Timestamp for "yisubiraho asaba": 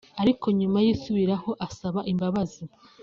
0.85-1.99